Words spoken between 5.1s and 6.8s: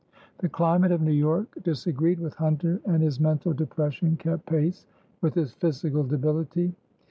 with his physical debility.